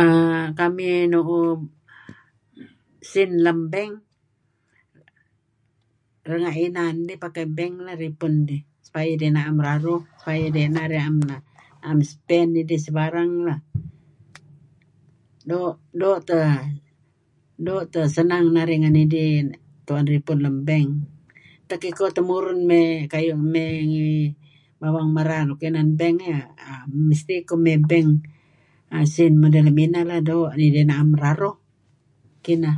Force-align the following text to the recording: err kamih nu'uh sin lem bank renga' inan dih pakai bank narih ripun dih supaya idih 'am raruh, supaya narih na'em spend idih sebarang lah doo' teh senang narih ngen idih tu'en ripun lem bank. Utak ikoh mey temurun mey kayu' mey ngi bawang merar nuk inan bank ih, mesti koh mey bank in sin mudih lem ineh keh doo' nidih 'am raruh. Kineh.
err 0.00 0.44
kamih 0.58 0.96
nu'uh 1.12 1.50
sin 3.10 3.30
lem 3.44 3.60
bank 3.72 3.94
renga' 6.28 6.60
inan 6.66 6.94
dih 7.08 7.18
pakai 7.24 7.44
bank 7.58 7.74
narih 7.86 8.00
ripun 8.04 8.34
dih 8.48 8.62
supaya 8.84 9.08
idih 9.14 9.30
'am 9.46 9.58
raruh, 9.66 10.02
supaya 10.18 10.66
narih 10.76 11.04
na'em 11.28 11.98
spend 12.10 12.50
idih 12.62 12.80
sebarang 12.84 13.32
lah 13.48 13.58
doo' 16.00 16.20
teh 17.92 18.06
senang 18.16 18.44
narih 18.56 18.78
ngen 18.80 18.98
idih 19.04 19.28
tu'en 19.86 20.06
ripun 20.12 20.38
lem 20.44 20.56
bank. 20.68 20.88
Utak 21.64 21.84
ikoh 21.90 22.06
mey 22.08 22.14
temurun 22.16 22.60
mey 22.70 22.88
kayu' 23.12 23.46
mey 23.54 23.72
ngi 23.90 24.08
bawang 24.80 25.10
merar 25.16 25.42
nuk 25.48 25.62
inan 25.68 25.88
bank 26.00 26.16
ih, 26.32 26.40
mesti 27.10 27.34
koh 27.48 27.58
mey 27.64 27.78
bank 27.90 28.10
in 28.98 29.06
sin 29.14 29.32
mudih 29.40 29.62
lem 29.66 29.78
ineh 29.84 30.02
keh 30.10 30.20
doo' 30.28 30.52
nidih 30.58 30.86
'am 30.96 31.10
raruh. 31.22 31.56
Kineh. 32.44 32.76